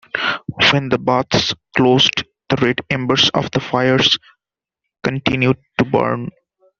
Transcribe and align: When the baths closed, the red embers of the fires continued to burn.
When 0.71 0.89
the 0.89 0.97
baths 0.97 1.53
closed, 1.77 2.23
the 2.49 2.55
red 2.55 2.79
embers 2.89 3.29
of 3.35 3.51
the 3.51 3.59
fires 3.59 4.17
continued 5.03 5.57
to 5.77 5.85
burn. 5.85 6.31